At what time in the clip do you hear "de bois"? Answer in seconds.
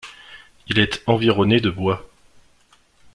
1.61-2.09